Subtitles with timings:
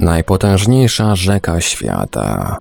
[0.00, 2.58] Najpotężniejsza rzeka świata.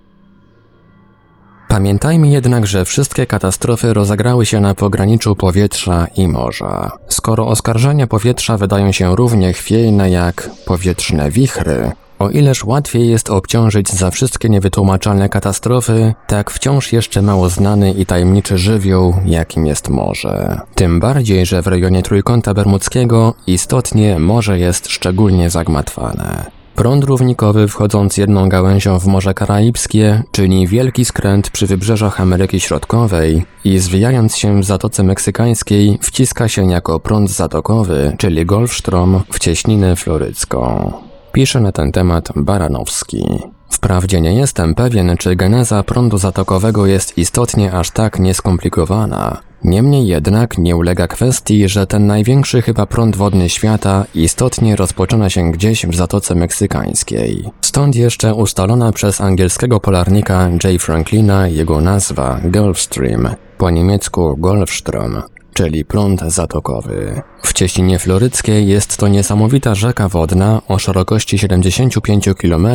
[1.68, 6.92] Pamiętajmy jednak, że wszystkie katastrofy rozegrały się na pograniczu powietrza i morza.
[7.08, 13.92] Skoro oskarżenia powietrza wydają się równie chwiejne jak powietrzne wichry, o ileż łatwiej jest obciążyć
[13.92, 20.62] za wszystkie niewytłumaczalne katastrofy, tak wciąż jeszcze mało znany i tajemniczy żywioł, jakim jest morze.
[20.76, 26.59] Tym bardziej, że w rejonie Trójkąta Bermudzkiego istotnie morze jest szczególnie zagmatwane.
[26.80, 33.46] Prąd równikowy wchodząc jedną gałęzią w Morze Karaibskie czyni wielki skręt przy wybrzeżach Ameryki Środkowej
[33.66, 39.96] i zwijając się w Zatoce Meksykańskiej wciska się jako prąd zatokowy, czyli Golfstrom, w cieśninę
[39.96, 40.92] florycką.
[41.32, 43.26] Pisze na ten temat Baranowski.
[43.70, 49.49] Wprawdzie nie jestem pewien, czy geneza prądu zatokowego jest istotnie aż tak nieskomplikowana.
[49.64, 55.52] Niemniej jednak nie ulega kwestii, że ten największy chyba prąd wodny świata istotnie rozpoczyna się
[55.52, 57.44] gdzieś w Zatoce Meksykańskiej.
[57.62, 60.82] Stąd jeszcze ustalona przez angielskiego polarnika J.
[60.82, 65.22] Franklina jego nazwa Gulf Stream, po niemiecku Golfstrom,
[65.54, 67.22] czyli prąd zatokowy.
[67.44, 72.68] W cieśninie floryckiej jest to niesamowita rzeka wodna o szerokości 75 km,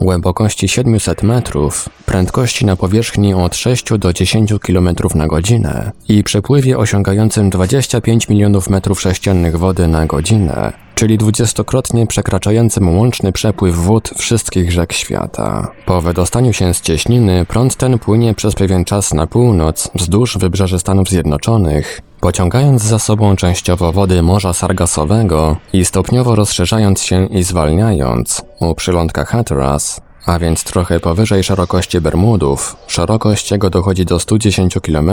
[0.00, 6.78] głębokości 700 metrów, prędkości na powierzchni od 6 do 10 km na godzinę i przepływie
[6.78, 14.72] osiągającym 25 milionów metrów sześciennych wody na godzinę, czyli dwudziestokrotnie przekraczającym łączny przepływ wód wszystkich
[14.72, 15.72] rzek świata.
[15.86, 20.78] Po wydostaniu się z cieśniny prąd ten płynie przez pewien czas na północ wzdłuż wybrzeży
[20.78, 28.42] Stanów Zjednoczonych, pociągając za sobą częściowo wody Morza Sargasowego i stopniowo rozszerzając się i zwalniając
[28.60, 35.10] u przylądka Hatteras, a więc trochę powyżej szerokości Bermudów, szerokość jego dochodzi do 110 km,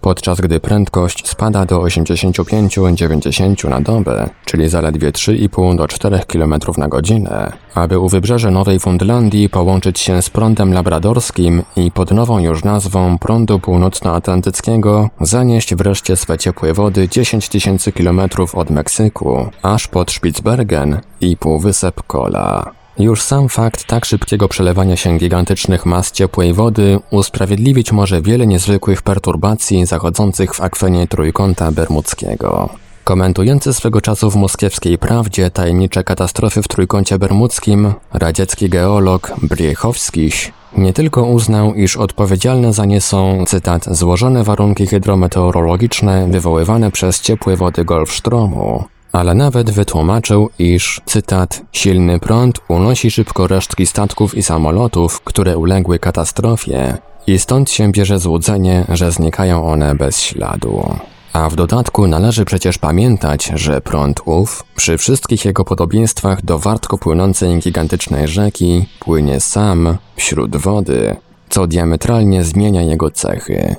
[0.00, 6.88] podczas gdy prędkość spada do 85-90 na dobę, czyli zaledwie 3,5 do 4 km na
[6.88, 12.64] godzinę, aby u wybrzeży Nowej Fundlandii połączyć się z prądem labradorskim i pod nową już
[12.64, 20.10] nazwą prądu północnoatlantyckiego zanieść wreszcie swe ciepłe wody 10 tysięcy kilometrów od Meksyku, aż pod
[20.10, 22.81] Spitsbergen i półwysep Kola.
[22.98, 29.02] Już sam fakt tak szybkiego przelewania się gigantycznych mas ciepłej wody usprawiedliwić może wiele niezwykłych
[29.02, 32.68] perturbacji zachodzących w akwenie Trójkąta Bermudzkiego.
[33.04, 40.92] Komentujący swego czasu w moskiewskiej prawdzie tajemnicze katastrofy w Trójkącie Bermudzkim, radziecki geolog Briechowskiś nie
[40.92, 47.84] tylko uznał, iż odpowiedzialne za nie są, cytat, złożone warunki hydrometeorologiczne wywoływane przez ciepłe wody
[47.84, 55.58] Golfstromu, ale nawet wytłumaczył, iż, cytat, silny prąd unosi szybko resztki statków i samolotów, które
[55.58, 60.96] uległy katastrofie, i stąd się bierze złudzenie, że znikają one bez śladu.
[61.32, 66.98] A w dodatku należy przecież pamiętać, że prąd ów, przy wszystkich jego podobieństwach do wartko
[66.98, 71.16] płynącej gigantycznej rzeki, płynie sam, wśród wody,
[71.48, 73.76] co diametralnie zmienia jego cechy.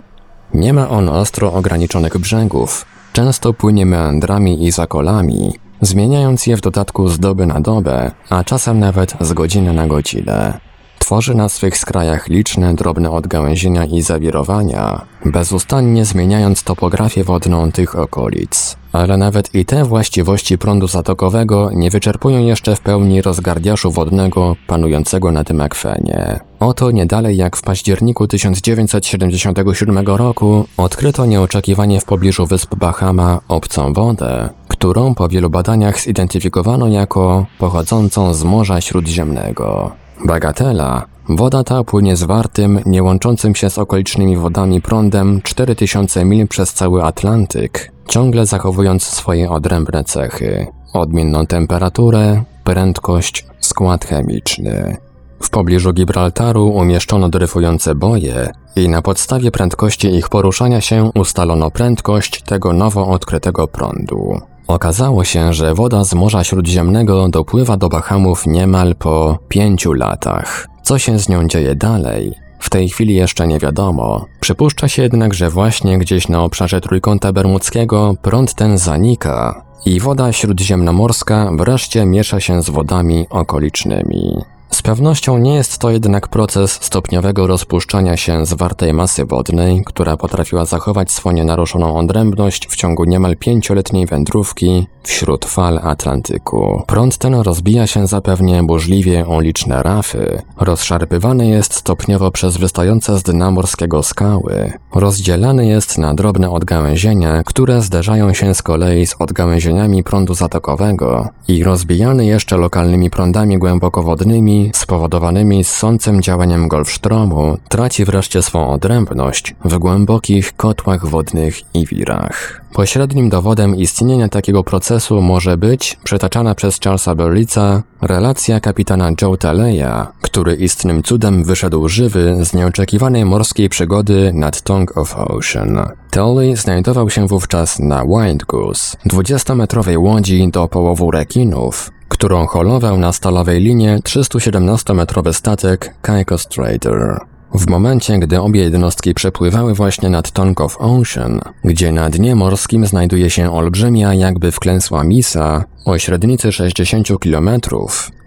[0.54, 7.08] Nie ma on ostro ograniczonych brzegów, Często płynie meandrami i zakolami, zmieniając je w dodatku
[7.08, 10.60] z doby na dobę, a czasem nawet z godziny na godzinę.
[11.00, 18.78] Tworzy na swych skrajach liczne drobne odgałęzienia i zawirowania, bezustannie zmieniając topografię wodną tych okolic.
[18.94, 25.32] Ale nawet i te właściwości prądu zatokowego nie wyczerpują jeszcze w pełni rozgardiaszu wodnego panującego
[25.32, 26.40] na tym akwenie.
[26.64, 33.94] Oto nie dalej jak w październiku 1977 roku odkryto nieoczekiwanie w pobliżu wysp Bahama obcą
[33.94, 39.92] wodę, którą po wielu badaniach zidentyfikowano jako pochodzącą z Morza Śródziemnego.
[40.26, 41.06] Bagatela.
[41.30, 47.04] Woda ta płynie zwartym, nie łączącym się z okolicznymi wodami prądem 4000 mil przez cały
[47.04, 50.68] Atlantyk, ciągle zachowując swoje odrębne cechy.
[50.94, 54.98] Odmienną temperaturę, prędkość, skład chemiczny.
[55.44, 62.42] W pobliżu Gibraltaru umieszczono dryfujące boje i na podstawie prędkości ich poruszania się ustalono prędkość
[62.42, 64.40] tego nowo odkrytego prądu.
[64.68, 70.68] Okazało się, że woda z Morza Śródziemnego dopływa do Bahamów niemal po pięciu latach.
[70.84, 72.34] Co się z nią dzieje dalej?
[72.60, 74.26] W tej chwili jeszcze nie wiadomo.
[74.40, 80.32] Przypuszcza się jednak, że właśnie gdzieś na obszarze Trójkąta Bermudzkiego prąd ten zanika i woda
[80.32, 84.53] śródziemnomorska wreszcie miesza się z wodami okolicznymi.
[84.74, 90.66] Z pewnością nie jest to jednak proces stopniowego rozpuszczania się zwartej masy wodnej, która potrafiła
[90.66, 96.84] zachować swoją nienaruszoną odrębność w ciągu niemal pięcioletniej wędrówki wśród fal Atlantyku.
[96.88, 103.24] Prąd ten rozbija się zapewnie burzliwie o liczne rafy, rozszarpywany jest stopniowo przez wystające z
[103.24, 110.04] dna morskiego skały, rozdzielany jest na drobne odgałęzienia, które zderzają się z kolei z odgałęzieniami
[110.04, 118.70] prądu zatokowego i rozbijany jeszcze lokalnymi prądami głębokowodnymi spowodowanymi ssącym działaniem Golfstromu, traci wreszcie swą
[118.70, 122.62] odrębność w głębokich kotłach wodnych i wirach.
[122.74, 130.08] Pośrednim dowodem istnienia takiego procesu może być przytaczana przez Charlesa Berlica relacja kapitana Joe Taleya,
[130.22, 135.80] który istnym cudem wyszedł żywy z nieoczekiwanej morskiej przygody nad Tongue of Ocean.
[136.10, 143.14] Talley znajdował się wówczas na Wild Goose, 20-metrowej łodzi do połowu rekinów, którą holował na
[143.14, 147.18] stalowej linie 317-metrowy statek Caicos Trader.
[147.54, 152.86] W momencie, gdy obie jednostki przepływały właśnie nad Tongue of Ocean, gdzie na dnie morskim
[152.86, 157.50] znajduje się olbrzymia, jakby wklęsła misa o średnicy 60 km,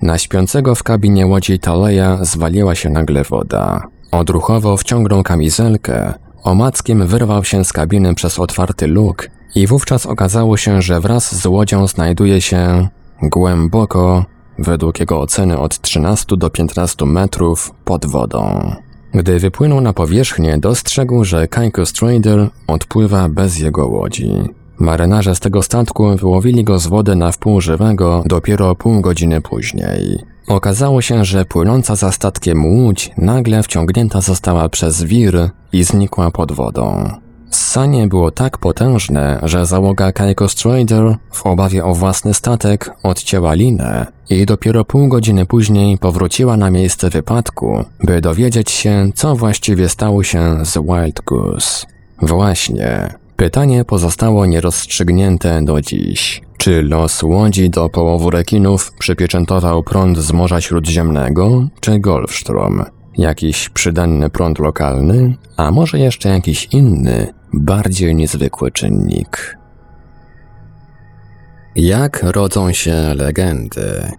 [0.02, 3.82] na śpiącego w kabinie łodzi Taleya zwaliła się nagle woda.
[4.10, 10.82] Odruchowo wciągnął kamizelkę, omackiem wyrwał się z kabiny przez otwarty luk i wówczas okazało się,
[10.82, 12.88] że wraz z łodzią znajduje się
[13.22, 14.24] głęboko,
[14.58, 18.72] według jego oceny od 13 do 15 metrów pod wodą.
[19.14, 24.30] Gdy wypłynął na powierzchnię, dostrzegł, że Caicos Trader odpływa bez jego łodzi.
[24.78, 30.18] Marynarze z tego statku wyłowili go z wody na wpół żywego dopiero pół godziny później.
[30.48, 36.52] Okazało się, że płynąca za statkiem łódź nagle wciągnięta została przez wir i znikła pod
[36.52, 37.10] wodą.
[37.56, 44.06] Ssanie było tak potężne, że załoga Caicos Trader w obawie o własny statek odcięła linę
[44.30, 50.22] i dopiero pół godziny później powróciła na miejsce wypadku, by dowiedzieć się, co właściwie stało
[50.22, 51.86] się z Wild Goose.
[52.22, 56.42] Właśnie, pytanie pozostało nierozstrzygnięte do dziś.
[56.58, 62.84] Czy los łodzi do połowu rekinów przypieczętował prąd z Morza Śródziemnego, czy Golfstrom?
[63.18, 69.58] Jakiś przydanny prąd lokalny, a może jeszcze jakiś inny, bardziej niezwykły czynnik.
[71.76, 74.12] Jak rodzą się legendy?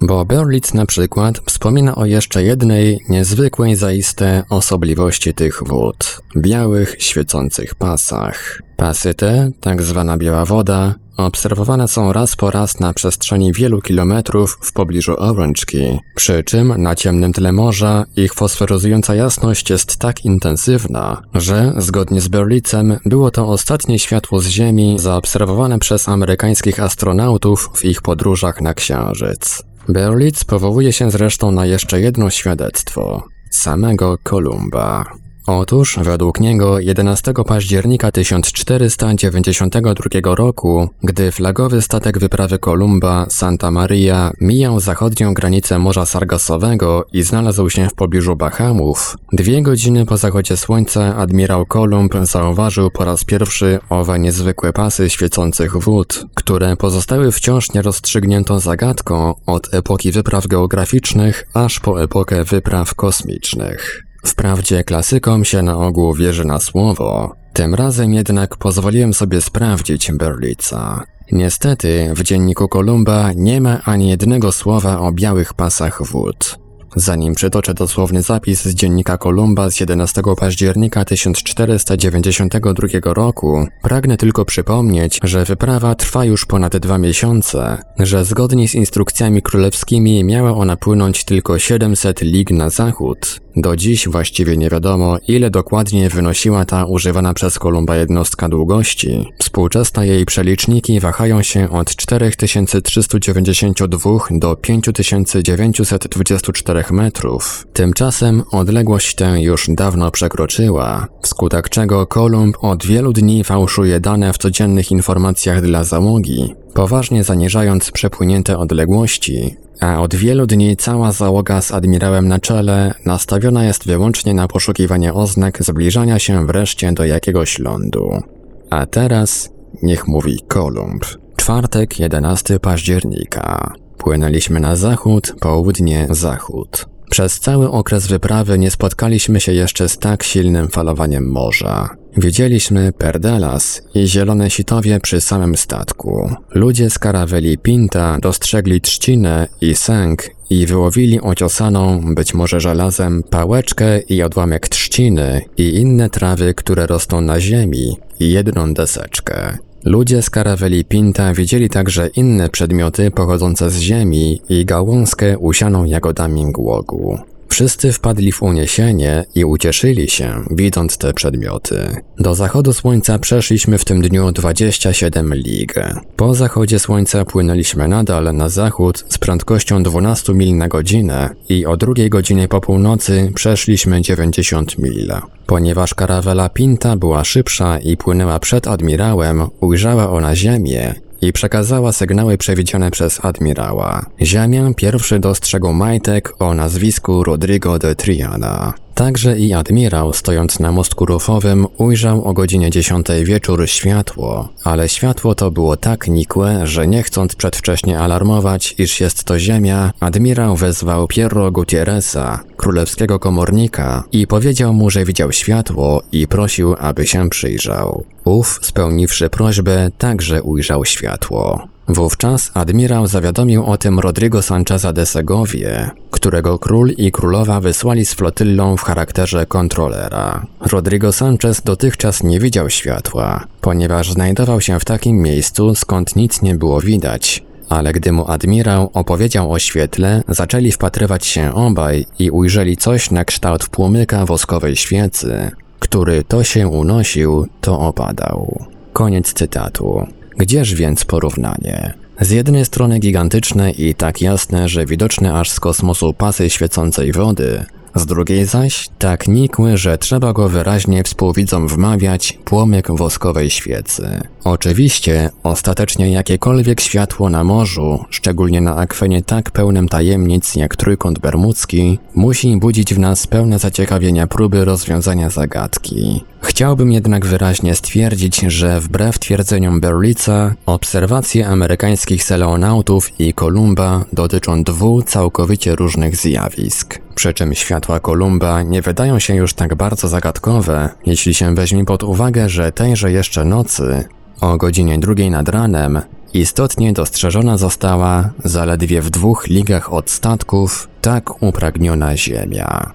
[0.00, 7.74] Bo Berlitz na przykład wspomina o jeszcze jednej niezwykłej zaiste osobliwości tych wód białych, świecących
[7.74, 8.62] pasach.
[8.76, 14.58] Pasy te, tak zwana biała woda, obserwowane są raz po raz na przestrzeni wielu kilometrów
[14.62, 20.24] w pobliżu Orange Key, przy czym na ciemnym tle morza ich fosforyzująca jasność jest tak
[20.24, 27.70] intensywna, że, zgodnie z Berlicem, było to ostatnie światło z Ziemi zaobserwowane przez amerykańskich astronautów
[27.74, 29.62] w ich podróżach na Księżyc.
[29.88, 35.04] Berlitz powołuje się zresztą na jeszcze jedno świadectwo samego Kolumba.
[35.50, 44.80] Otóż, według niego 11 października 1492 roku, gdy flagowy statek wyprawy Kolumba Santa Maria mijał
[44.80, 51.16] zachodnią granicę Morza Sargasowego i znalazł się w pobliżu Bahamów, dwie godziny po zachodzie słońca
[51.16, 58.58] admirał Kolumb zauważył po raz pierwszy owe niezwykłe pasy świecących wód, które pozostały wciąż nierozstrzygniętą
[58.58, 64.07] zagadką od epoki wypraw geograficznych aż po epokę wypraw kosmicznych.
[64.26, 71.04] Wprawdzie klasykom się na ogół wierzy na słowo, tym razem jednak pozwoliłem sobie sprawdzić Berlica.
[71.32, 76.58] Niestety, w dzienniku Kolumba nie ma ani jednego słowa o białych pasach wód.
[76.96, 85.20] Zanim przytoczę dosłowny zapis z dziennika Kolumba z 11 października 1492 roku, pragnę tylko przypomnieć,
[85.22, 91.24] że wyprawa trwa już ponad dwa miesiące, że zgodnie z instrukcjami królewskimi miała ona płynąć
[91.24, 93.40] tylko 700 lig na zachód.
[93.60, 99.32] Do dziś właściwie nie wiadomo, ile dokładnie wynosiła ta używana przez Kolumba jednostka długości.
[99.38, 107.66] Współczesne jej przeliczniki wahają się od 4392 do 5924 metrów.
[107.72, 114.38] Tymczasem odległość tę już dawno przekroczyła, wskutek czego Kolumb od wielu dni fałszuje dane w
[114.38, 121.72] codziennych informacjach dla załogi, poważnie zaniżając przepłynięte odległości a od wielu dni cała załoga z
[121.72, 128.22] admirałem na czele nastawiona jest wyłącznie na poszukiwanie oznak zbliżania się wreszcie do jakiegoś lądu.
[128.70, 129.50] A teraz
[129.82, 131.04] niech mówi Kolumb.
[131.36, 133.72] Czwartek, 11 października.
[133.98, 136.86] Płynęliśmy na zachód, południe, zachód.
[137.10, 141.88] Przez cały okres wyprawy nie spotkaliśmy się jeszcze z tak silnym falowaniem morza.
[142.16, 146.30] Widzieliśmy perdelas i zielone sitowie przy samym statku.
[146.54, 154.00] Ludzie z karaweli Pinta dostrzegli trzcinę i sęk i wyłowili ociosaną, być może żelazem, pałeczkę
[154.00, 159.58] i odłamek trzciny i inne trawy, które rosną na ziemi i jedną deseczkę.
[159.88, 166.52] Ludzie z karaweli Pinta widzieli także inne przedmioty pochodzące z ziemi i gałązkę usianą jagodami
[166.52, 167.18] głogu.
[167.48, 171.96] Wszyscy wpadli w uniesienie i ucieszyli się, widząc te przedmioty.
[172.18, 175.74] Do zachodu słońca przeszliśmy w tym dniu 27 lig.
[176.16, 181.76] Po zachodzie słońca płynęliśmy nadal na zachód z prędkością 12 mil na godzinę i o
[181.76, 185.12] drugiej godzinie po północy przeszliśmy 90 mil.
[185.46, 192.38] Ponieważ karawela Pinta była szybsza i płynęła przed admirałem, ujrzała ona ziemię i przekazała sygnały
[192.38, 194.06] przewidziane przez admirała.
[194.22, 198.74] Ziemię pierwszy dostrzegł majtek o nazwisku Rodrigo de Triana.
[198.98, 205.34] Także i admirał, stojąc na mostku rufowym, ujrzał o godzinie 10 wieczór światło, ale światło
[205.34, 211.06] to było tak nikłe, że nie chcąc przedwcześnie alarmować, iż jest to ziemia, admirał wezwał
[211.06, 218.04] Pierro Gutierreza, królewskiego komornika, i powiedział mu, że widział światło i prosił, aby się przyjrzał.
[218.24, 221.68] Ów, spełniwszy prośbę, także ujrzał światło.
[221.88, 228.14] Wówczas admirał zawiadomił o tym Rodrigo Sancheza de Segovie, którego król i królowa wysłali z
[228.14, 230.46] flotyllą w charakterze kontrolera.
[230.60, 236.54] Rodrigo Sanchez dotychczas nie widział światła, ponieważ znajdował się w takim miejscu, skąd nic nie
[236.54, 242.76] było widać, ale gdy mu admirał opowiedział o świetle, zaczęli wpatrywać się obaj i ujrzeli
[242.76, 248.64] coś na kształt płomyka woskowej świecy, który to się unosił, to opadał.
[248.92, 250.06] Koniec cytatu.
[250.38, 251.94] Gdzież więc porównanie?
[252.20, 257.64] Z jednej strony gigantyczne i tak jasne, że widoczne aż z kosmosu pasy świecącej wody,
[257.94, 264.20] z drugiej zaś tak nikły, że trzeba go wyraźnie współwidzom wmawiać płomyk woskowej świecy.
[264.44, 271.98] Oczywiście, ostatecznie jakiekolwiek światło na morzu, szczególnie na akwenie tak pełnym tajemnic jak Trójkąt Bermudzki,
[272.14, 276.24] musi budzić w nas pełne zaciekawienia próby rozwiązania zagadki.
[276.42, 285.04] Chciałbym jednak wyraźnie stwierdzić, że wbrew twierdzeniom Berlica, obserwacje amerykańskich seleonautów i Kolumba dotyczą dwóch
[285.04, 286.98] całkowicie różnych zjawisk.
[287.18, 292.02] Przy czym światła Kolumba nie wydają się już tak bardzo zagadkowe, jeśli się weźmie pod
[292.02, 294.04] uwagę, że tejże jeszcze nocy,
[294.40, 296.00] o godzinie drugiej nad ranem,
[296.34, 302.92] istotnie dostrzeżona została zaledwie w dwóch ligach od statków tak upragniona Ziemia.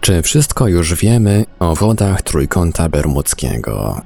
[0.00, 4.00] Czy wszystko już wiemy o wodach Trójkąta Bermudzkiego?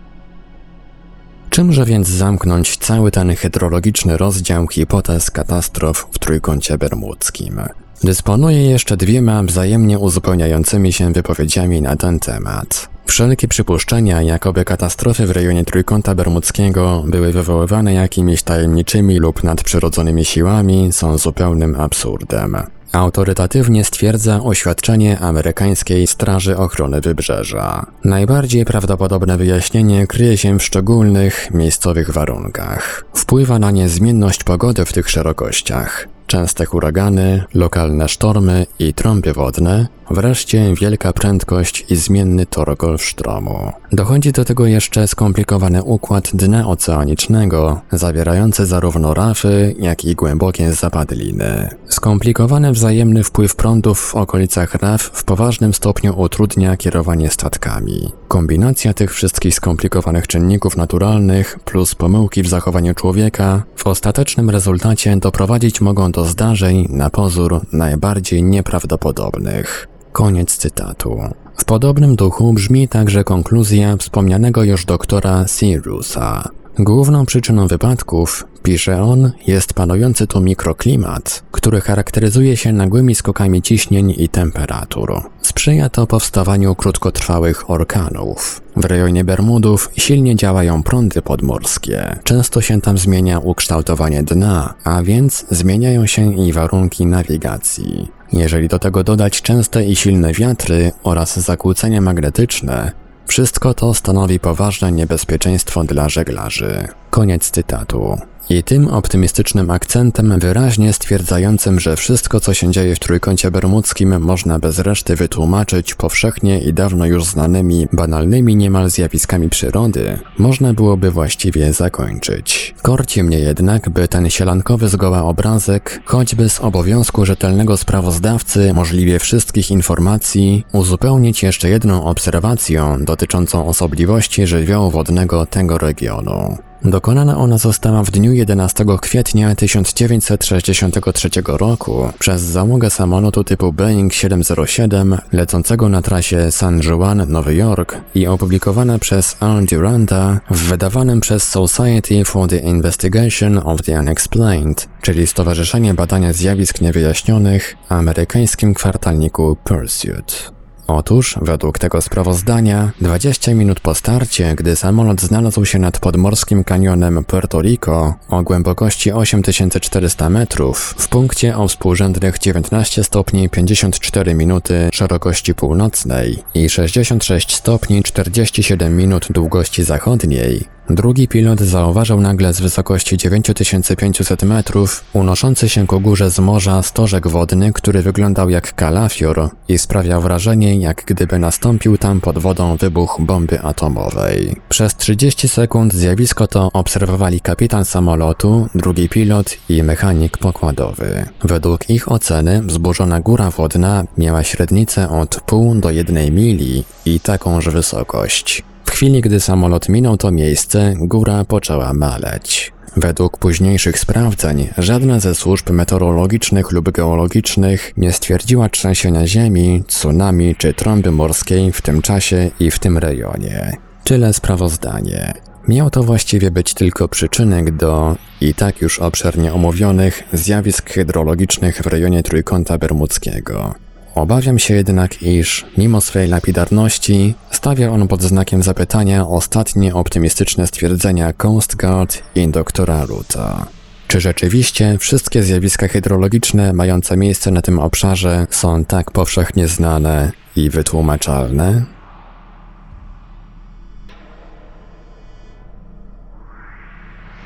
[1.55, 7.61] Czymże więc zamknąć cały ten hydrologiczny rozdział hipotez katastrof w Trójkącie Bermudzkim?
[8.05, 12.89] Dysponuję jeszcze dwiema wzajemnie uzupełniającymi się wypowiedziami na ten temat.
[13.07, 20.93] Wszelkie przypuszczenia, jakoby katastrofy w rejonie Trójkąta Bermudzkiego były wywoływane jakimiś tajemniczymi lub nadprzyrodzonymi siłami,
[20.93, 22.57] są zupełnym absurdem.
[22.95, 27.87] Autorytatywnie stwierdza oświadczenie amerykańskiej Straży Ochrony Wybrzeża.
[28.05, 33.05] Najbardziej prawdopodobne wyjaśnienie kryje się w szczególnych, miejscowych warunkach.
[33.15, 36.14] Wpływa na nie zmienność pogody w tych szerokościach.
[36.27, 43.73] Częste huragany, lokalne sztormy i trąby wodne, wreszcie wielka prędkość i zmienny tor Golfstromu.
[43.93, 51.69] Dochodzi do tego jeszcze skomplikowany układ dna oceanicznego, zawierający zarówno rafy, jak i głębokie zapadliny.
[51.89, 58.13] Skomplikowany wzajemny wpływ prądów w okolicach raf w poważnym stopniu utrudnia kierowanie statkami.
[58.35, 65.81] Kombinacja tych wszystkich skomplikowanych czynników naturalnych plus pomyłki w zachowaniu człowieka w ostatecznym rezultacie doprowadzić
[65.81, 69.89] mogą do zdarzeń na pozór najbardziej nieprawdopodobnych.
[70.13, 71.21] Koniec cytatu.
[71.57, 76.49] W podobnym duchu brzmi także konkluzja wspomnianego już doktora Sirusa.
[76.79, 84.15] Główną przyczyną wypadków, pisze on, jest panujący tu mikroklimat, który charakteryzuje się nagłymi skokami ciśnień
[84.19, 85.23] i temperatur.
[85.43, 88.63] Sprzyja to powstawaniu krótkotrwałych orkanów.
[88.77, 92.19] W rejonie Bermudów silnie działają prądy podmorskie.
[92.25, 98.09] Często się tam zmienia ukształtowanie dna, a więc zmieniają się i warunki nawigacji.
[98.33, 104.93] Jeżeli do tego dodać częste i silne wiatry oraz zakłócenia magnetyczne, wszystko to stanowi poważne
[104.93, 106.89] niebezpieczeństwo dla żeglarzy.
[107.11, 108.19] Koniec cytatu.
[108.51, 114.59] I tym optymistycznym akcentem wyraźnie stwierdzającym, że wszystko co się dzieje w Trójkącie Bermudzkim można
[114.59, 121.73] bez reszty wytłumaczyć powszechnie i dawno już znanymi, banalnymi niemal zjawiskami przyrody, można byłoby właściwie
[121.73, 122.75] zakończyć.
[122.83, 129.71] Korci mnie jednak, by ten sielankowy zgoła obrazek, choćby z obowiązku rzetelnego sprawozdawcy możliwie wszystkich
[129.71, 136.59] informacji, uzupełnić jeszcze jedną obserwacją dotyczącą osobliwości żywiołu wodnego tego regionu.
[136.85, 145.19] Dokonana ona została w dniu 11 kwietnia 1963 roku przez załogę samolotu typu Boeing 707
[145.33, 151.43] lecącego na trasie San Juan, Nowy Jork i opublikowana przez Al Duranta w wydawanym przez
[151.43, 160.55] Society for the Investigation of the Unexplained, czyli Stowarzyszenie Badania Zjawisk Niewyjaśnionych, amerykańskim kwartalniku Pursuit.
[160.87, 167.25] Otóż, według tego sprawozdania, 20 minut po starcie, gdy samolot znalazł się nad podmorskim kanionem
[167.25, 175.55] Puerto Rico o głębokości 8400 metrów, w punkcie o współrzędnych 19 stopni 54 minuty szerokości
[175.55, 184.43] północnej i 66 stopni 47 minut długości zachodniej, Drugi pilot zauważył nagle z wysokości 9500
[184.43, 190.21] metrów unoszący się ku górze z morza stożek wodny, który wyglądał jak kalafior i sprawiał
[190.21, 194.57] wrażenie, jak gdyby nastąpił tam pod wodą wybuch bomby atomowej.
[194.69, 201.27] Przez 30 sekund zjawisko to obserwowali kapitan samolotu, drugi pilot i mechanik pokładowy.
[201.45, 207.69] Według ich oceny wzburzona góra wodna miała średnicę od pół do jednej mili i takąż
[207.69, 208.74] wysokość.
[209.05, 212.73] Chwili, gdy samolot minął to miejsce, góra poczęła maleć.
[212.97, 220.75] Według późniejszych sprawdzeń, żadna ze służb meteorologicznych lub geologicznych nie stwierdziła trzęsienia ziemi, tsunami czy
[220.75, 223.73] trąby morskiej w tym czasie i w tym rejonie.
[224.05, 225.33] Tyle sprawozdanie.
[225.69, 231.87] Miał to właściwie być tylko przyczynek do, i tak już obszernie omówionych, zjawisk hydrologicznych w
[231.87, 233.84] rejonie Trójkąta Bermudzkiego.
[234.15, 241.33] Obawiam się jednak, iż mimo swej lapidarności stawia on pod znakiem zapytania ostatnie optymistyczne stwierdzenia
[241.33, 243.67] Coast Guard i doktora Ruta.
[244.09, 250.71] Czy rzeczywiście wszystkie zjawiska hydrologiczne mające miejsce na tym obszarze są tak powszechnie znane i
[250.71, 251.85] wytłumaczalne?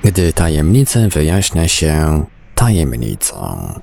[0.04, 3.80] Gdy tajemnicę wyjaśnia się tajemnicą.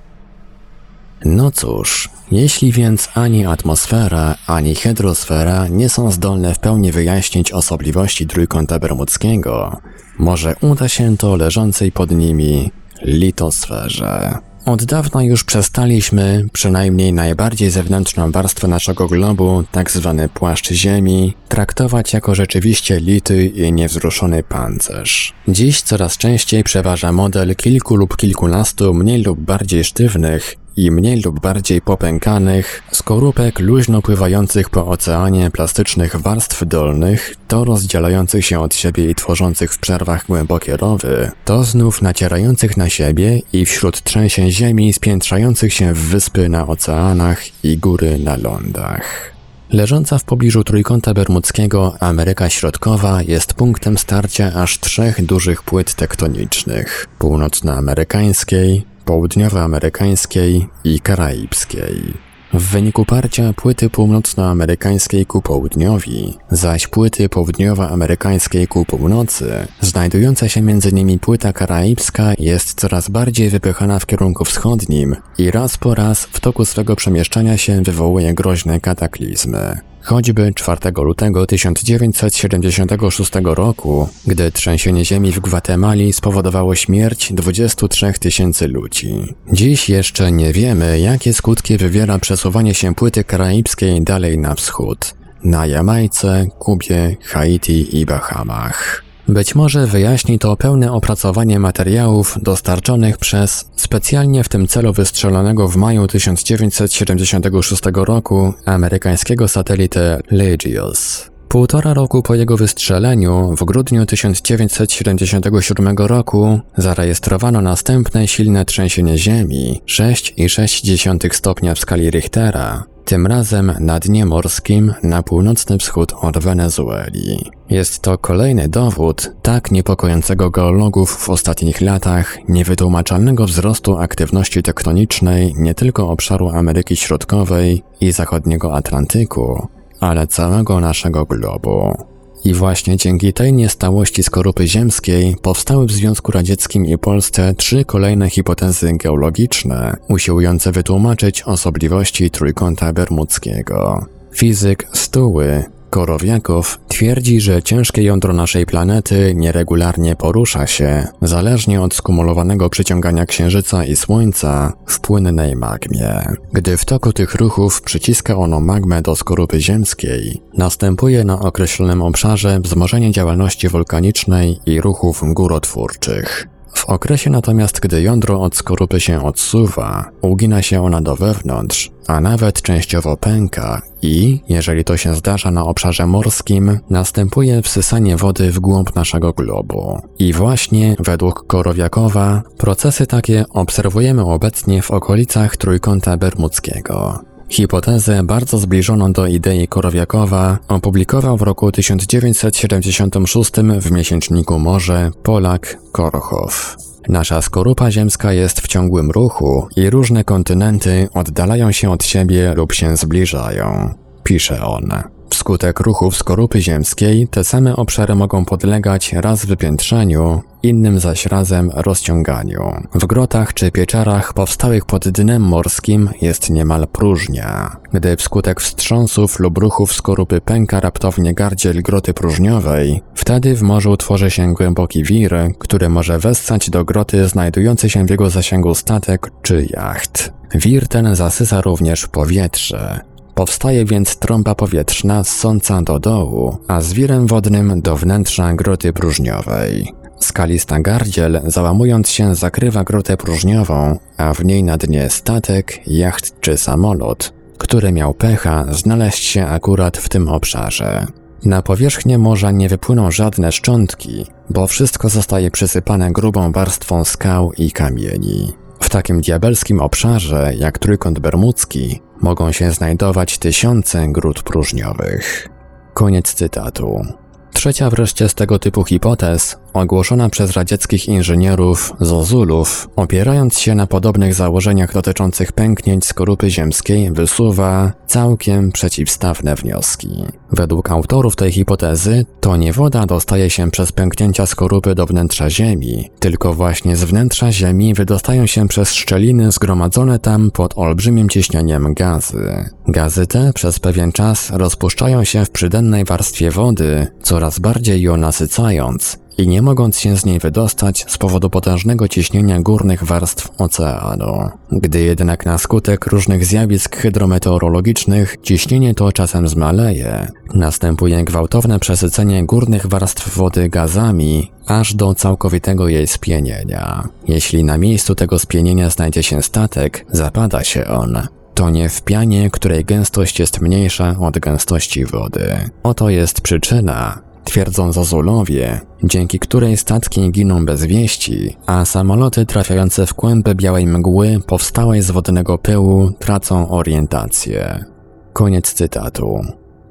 [1.25, 8.27] No cóż, jeśli więc ani atmosfera, ani hydrosfera nie są zdolne w pełni wyjaśnić osobliwości
[8.27, 9.77] trójkąta bermudzkiego,
[10.19, 14.37] może uda się to leżącej pod nimi litosferze.
[14.65, 22.13] Od dawna już przestaliśmy, przynajmniej najbardziej zewnętrzną warstwę naszego globu, tak zwany płaszcz Ziemi, traktować
[22.13, 25.33] jako rzeczywiście lity i niewzruszony pancerz.
[25.47, 31.39] Dziś coraz częściej przeważa model kilku lub kilkunastu mniej lub bardziej sztywnych, i mniej lub
[31.39, 39.09] bardziej popękanych, skorupek luźno pływających po oceanie plastycznych warstw dolnych, to rozdzielających się od siebie
[39.09, 44.93] i tworzących w przerwach głębokie rowy, to znów nacierających na siebie i wśród trzęsień ziemi
[44.93, 49.35] spiętrzających się w wyspy na oceanach i góry na lądach.
[49.69, 57.07] Leżąca w pobliżu Trójkąta Bermudzkiego Ameryka Środkowa jest punktem starcia aż trzech dużych płyt tektonicznych:
[57.19, 62.13] północnoamerykańskiej, południowoamerykańskiej i karaibskiej.
[62.53, 70.93] W wyniku parcia płyty północnoamerykańskiej ku południowi, zaś płyty południowoamerykańskiej ku północy, znajdująca się między
[70.93, 76.39] nimi płyta karaibska jest coraz bardziej wypychana w kierunku wschodnim i raz po raz w
[76.39, 79.79] toku swego przemieszczania się wywołuje groźne kataklizmy.
[80.05, 89.35] Choćby 4 lutego 1976 roku, gdy trzęsienie ziemi w Gwatemali spowodowało śmierć 23 tysięcy ludzi.
[89.53, 95.13] Dziś jeszcze nie wiemy, jakie skutki wywiera przesuwanie się płyty karaibskiej dalej na wschód,
[95.43, 99.04] na Jamajce, Kubie, Haiti i Bahamach.
[99.27, 105.75] Być może wyjaśni to pełne opracowanie materiałów dostarczonych przez specjalnie w tym celu wystrzelonego w
[105.75, 111.29] maju 1976 roku amerykańskiego satelitę Legios.
[111.47, 121.33] Półtora roku po jego wystrzeleniu, w grudniu 1977 roku, zarejestrowano następne silne trzęsienie ziemi 6,6
[121.33, 127.51] stopnia w skali Richtera, tym razem na dnie morskim na północny wschód od Wenezueli.
[127.69, 135.73] Jest to kolejny dowód tak niepokojącego geologów w ostatnich latach niewytłumaczalnego wzrostu aktywności tektonicznej nie
[135.73, 139.67] tylko obszaru Ameryki Środkowej i zachodniego Atlantyku,
[139.99, 141.97] ale całego naszego globu.
[142.45, 148.29] I właśnie dzięki tej niestałości skorupy ziemskiej powstały w Związku Radzieckim i Polsce trzy kolejne
[148.29, 154.05] hipotezy geologiczne, usiłujące wytłumaczyć osobliwości Trójkąta Bermudzkiego.
[154.33, 162.69] Fizyk Stuły Korowiakow twierdzi, że ciężkie jądro naszej planety nieregularnie porusza się, zależnie od skumulowanego
[162.69, 166.23] przyciągania Księżyca i Słońca w płynnej magmie.
[166.53, 172.59] Gdy w toku tych ruchów przyciska ono magmę do skorupy ziemskiej, następuje na określonym obszarze
[172.59, 176.54] wzmożenie działalności wulkanicznej i ruchów górotwórczych.
[176.75, 182.21] W okresie natomiast, gdy jądro od skorupy się odsuwa, ugina się ona do wewnątrz, a
[182.21, 188.59] nawet częściowo pęka i, jeżeli to się zdarza na obszarze morskim, następuje wsysanie wody w
[188.59, 190.01] głąb naszego globu.
[190.19, 197.19] I właśnie, według Korowiakowa, procesy takie obserwujemy obecnie w okolicach Trójkąta Bermudzkiego.
[197.49, 206.75] Hipotezę bardzo zbliżoną do idei Korowiakowa opublikował w roku 1976 w miesięczniku Morze Polak Korochow.
[207.09, 212.73] Nasza skorupa ziemska jest w ciągłym ruchu i różne kontynenty oddalają się od siebie lub
[212.73, 215.14] się zbliżają, pisze on.
[215.29, 222.61] Wskutek ruchów skorupy ziemskiej te same obszary mogą podlegać raz wypiętrzeniu, innym zaś razem rozciąganiu.
[222.93, 227.77] W grotach czy pieczarach powstałych pod dnem morskim jest niemal próżnia.
[227.93, 234.31] Gdy wskutek wstrząsów lub ruchów skorupy pęka raptownie gardziel groty próżniowej, wtedy w morzu tworzy
[234.31, 239.67] się głęboki wir, który może wessać do groty znajdujący się w jego zasięgu statek czy
[239.69, 240.33] jacht.
[240.55, 243.14] Wir ten zasysa również powietrze.
[243.35, 249.93] Powstaje więc trąba powietrzna ssąca do dołu, a z wirem wodnym do wnętrza groty próżniowej.
[250.19, 256.57] Skalista gardziel, załamując się, zakrywa grotę próżniową, a w niej na dnie statek, jacht czy
[256.57, 261.05] samolot, który miał pecha znaleźć się akurat w tym obszarze.
[261.45, 267.71] Na powierzchnię morza nie wypłyną żadne szczątki, bo wszystko zostaje przysypane grubą warstwą skał i
[267.71, 268.64] kamieni.
[268.79, 275.49] W takim diabelskim obszarze jak Trójkąt Bermudzki mogą się znajdować tysiące gród próżniowych.
[275.93, 277.05] Koniec cytatu.
[277.53, 284.33] Trzecia wreszcie z tego typu hipotez, ogłoszona przez radzieckich inżynierów Zozulów, opierając się na podobnych
[284.33, 290.09] założeniach dotyczących pęknięć skorupy ziemskiej, wysuwa całkiem przeciwstawne wnioski.
[290.51, 296.09] Według autorów tej hipotezy, to nie woda dostaje się przez pęknięcia skorupy do wnętrza Ziemi,
[296.19, 302.69] tylko właśnie z wnętrza Ziemi wydostają się przez szczeliny zgromadzone tam pod olbrzymim ciśnieniem gazy.
[302.87, 309.17] Gazy te przez pewien czas rozpuszczają się w przydennej warstwie wody, coraz bardziej ją nasycając,
[309.37, 314.49] i nie mogąc się z niej wydostać z powodu potężnego ciśnienia górnych warstw oceanu.
[314.71, 322.87] Gdy jednak na skutek różnych zjawisk hydrometeorologicznych ciśnienie to czasem zmaleje, następuje gwałtowne przesycenie górnych
[322.87, 327.07] warstw wody gazami, aż do całkowitego jej spienienia.
[327.27, 332.49] Jeśli na miejscu tego spienienia znajdzie się statek, zapada się on, to nie w pianie,
[332.49, 335.69] której gęstość jest mniejsza od gęstości wody.
[335.83, 337.21] Oto jest przyczyna,
[337.55, 344.39] twierdzą Zozulowie, dzięki której statki giną bez wieści, a samoloty trafiające w kłęby białej mgły
[344.47, 347.85] powstałej z wodnego pyłu tracą orientację.
[348.33, 349.39] Koniec cytatu.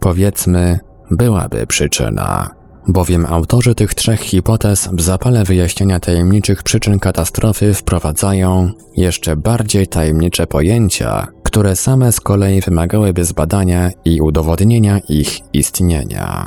[0.01, 0.79] Powiedzmy,
[1.11, 2.51] byłaby przyczyna
[2.89, 10.47] bowiem autorzy tych trzech hipotez w zapale wyjaśnienia tajemniczych przyczyn katastrofy wprowadzają jeszcze bardziej tajemnicze
[10.47, 16.47] pojęcia, które same z kolei wymagałyby zbadania i udowodnienia ich istnienia.